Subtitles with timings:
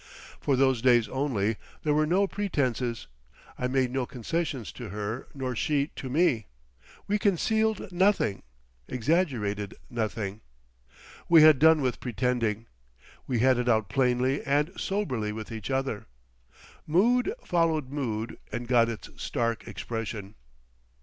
[0.39, 3.05] For those days only, there were no pretences,
[3.59, 6.47] I made no concessions to her nor she to me;
[7.07, 8.41] we concealed nothing,
[8.87, 10.41] exaggerated nothing.
[11.29, 12.65] We had done with pretending.
[13.27, 16.07] We had it out plainly and soberly with each other.
[16.87, 20.33] Mood followed mood and got its stark expression.